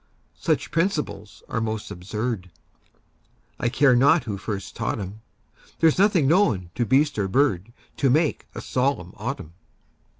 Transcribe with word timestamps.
Such 0.39 0.71
principles 0.71 1.43
are 1.47 1.61
most 1.61 1.91
absurd, 1.91 2.49
I 3.59 3.69
care 3.69 3.95
not 3.95 4.23
who 4.23 4.35
first 4.39 4.75
taught 4.75 4.99
'em; 4.99 5.21
There's 5.79 5.99
nothing 5.99 6.27
known 6.27 6.71
to 6.73 6.87
beast 6.87 7.19
or 7.19 7.27
bird 7.27 7.71
To 7.97 8.09
make 8.09 8.47
a 8.55 8.61
solemn 8.61 9.13
autumn. 9.15 9.53